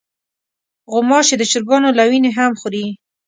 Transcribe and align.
غوماشې 0.91 1.35
د 1.37 1.43
چرګانو 1.51 1.89
له 1.97 2.03
وینې 2.09 2.31
هم 2.37 2.51
خوري. 2.59 2.85